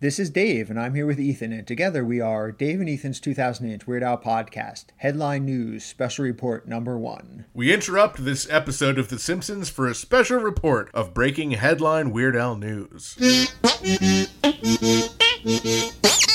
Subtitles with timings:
[0.00, 3.18] This is Dave, and I'm here with Ethan, and together we are Dave and Ethan's
[3.18, 7.46] 2000 Inch Weird Al Podcast, Headline News, Special Report Number One.
[7.52, 12.36] We interrupt this episode of The Simpsons for a special report of breaking headline Weird
[12.36, 13.18] Al news.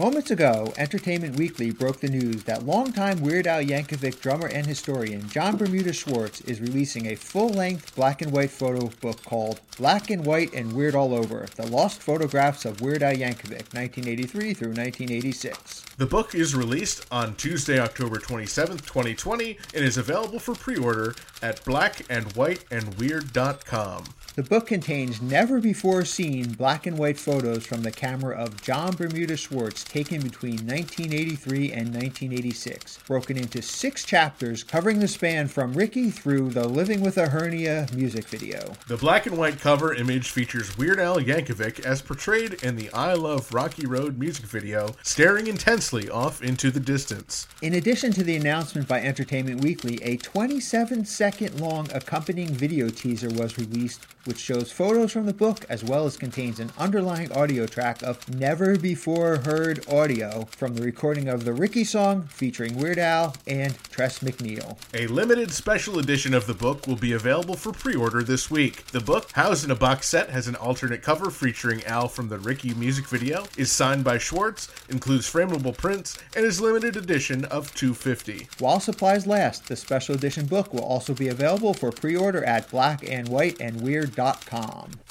[0.00, 5.28] Moments ago, Entertainment Weekly broke the news that longtime Weird Al Yankovic drummer and historian
[5.28, 10.08] John Bermuda Schwartz is releasing a full length black and white photo book called Black
[10.08, 14.68] and White and Weird All Over The Lost Photographs of Weird Al Yankovic, 1983 through
[14.68, 15.84] 1986.
[15.98, 21.14] The book is released on Tuesday, October 27th, 2020, and is available for pre order
[21.42, 24.04] at blackandwhiteandweird.com.
[24.40, 28.96] The book contains never before seen black and white photos from the camera of John
[28.96, 35.74] Bermuda Schwartz taken between 1983 and 1986, broken into six chapters covering the span from
[35.74, 38.72] Ricky through the Living with a Hernia music video.
[38.88, 43.12] The black and white cover image features Weird Al Yankovic as portrayed in the I
[43.12, 47.46] Love Rocky Road music video, staring intensely off into the distance.
[47.60, 53.28] In addition to the announcement by Entertainment Weekly, a 27 second long accompanying video teaser
[53.28, 57.66] was released which shows photos from the book as well as contains an underlying audio
[57.66, 63.00] track of never before heard audio from the recording of the Ricky song featuring Weird
[63.00, 64.78] Al and Tress MacNeille.
[64.94, 68.86] A limited special edition of the book will be available for pre order this week.
[68.92, 72.38] The book, housed in a box set, has an alternate cover featuring Al from the
[72.38, 77.74] Ricky music video, is signed by Schwartz, includes frameable prints, and is limited edition of
[77.74, 78.46] 250.
[78.60, 82.70] While supplies last, the special edition book will also be available for pre order at
[82.70, 84.09] Black and White and Weird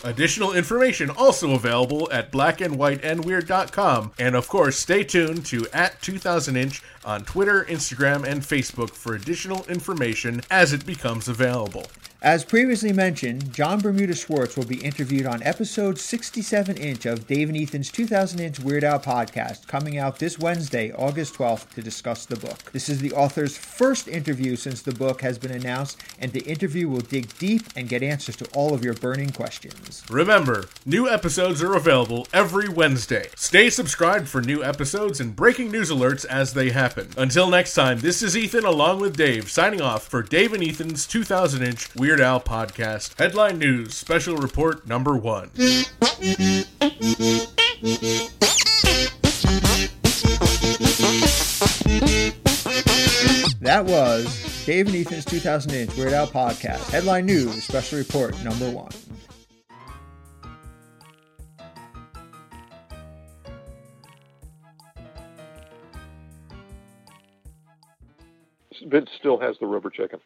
[0.04, 4.12] Additional information also available at blackandwhiteandweird.com.
[4.20, 9.66] And of course, stay tuned to at 2000inch on Twitter, Instagram, and Facebook for additional
[9.66, 11.86] information as it becomes available.
[12.22, 17.48] As previously mentioned, John Bermuda Schwartz will be interviewed on episode 67 inch of Dave
[17.48, 22.26] and Ethan's 2000 inch Weird Al podcast, coming out this Wednesday, August 12th, to discuss
[22.26, 22.74] the book.
[22.74, 26.90] This is the author's first interview since the book has been announced, and the interview
[26.90, 30.04] will dig deep and get answers to all of your burning questions.
[30.10, 33.30] Remember, new episodes are available every Wednesday.
[33.38, 37.12] Stay subscribed for new episodes and breaking news alerts as they happen.
[37.16, 41.08] Until next time, this is Ethan along with Dave, signing off for Dave and Ethan's
[41.08, 43.20] 2000 inch Weird Weird Al podcast.
[43.20, 45.52] Headline News, Special Report Number One.
[53.62, 56.90] That was Dave and Ethan's 2000 Inch Weird Al podcast.
[56.90, 58.90] Headline News, Special Report Number One.
[68.88, 70.20] Vince still has the rubber chicken.